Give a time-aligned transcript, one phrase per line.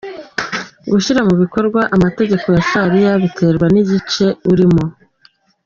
[0.91, 4.83] Gushyira mu bikorwa amategeko ya shariya biterwa n’igice arimo.